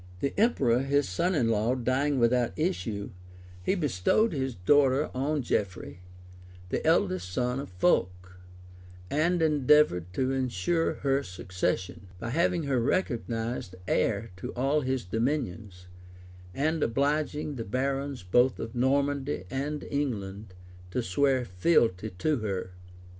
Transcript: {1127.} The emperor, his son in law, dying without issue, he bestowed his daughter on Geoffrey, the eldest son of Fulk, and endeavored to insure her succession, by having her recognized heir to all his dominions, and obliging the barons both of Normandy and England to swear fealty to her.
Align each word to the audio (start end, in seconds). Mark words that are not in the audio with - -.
{1127.} 0.21 0.23
The 0.25 0.41
emperor, 0.41 0.97
his 0.97 1.07
son 1.07 1.35
in 1.35 1.49
law, 1.49 1.75
dying 1.75 2.17
without 2.17 2.57
issue, 2.57 3.11
he 3.61 3.75
bestowed 3.75 4.33
his 4.33 4.55
daughter 4.55 5.11
on 5.13 5.43
Geoffrey, 5.43 5.99
the 6.69 6.83
eldest 6.87 7.29
son 7.31 7.59
of 7.59 7.69
Fulk, 7.69 8.39
and 9.11 9.43
endeavored 9.43 10.11
to 10.13 10.31
insure 10.31 10.95
her 11.05 11.21
succession, 11.21 12.07
by 12.17 12.31
having 12.31 12.63
her 12.63 12.79
recognized 12.81 13.75
heir 13.87 14.31
to 14.37 14.51
all 14.55 14.81
his 14.81 15.05
dominions, 15.05 15.85
and 16.51 16.81
obliging 16.81 17.53
the 17.53 17.63
barons 17.63 18.23
both 18.23 18.57
of 18.57 18.73
Normandy 18.73 19.43
and 19.51 19.83
England 19.83 20.55
to 20.89 21.03
swear 21.03 21.45
fealty 21.45 22.09
to 22.09 22.37
her. 22.39 22.71